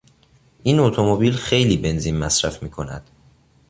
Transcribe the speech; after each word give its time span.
این 0.63 0.79
اتومبیل 0.79 1.33
خیلی 1.33 1.77
بنزین 1.77 2.17
مصرف 2.17 2.63
میکند. 2.63 3.09